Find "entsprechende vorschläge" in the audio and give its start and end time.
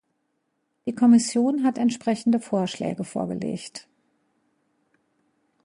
1.77-3.03